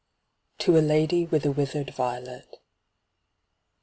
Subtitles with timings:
[0.57, 2.59] TO A LADY WITH A WITHERED VIOLET.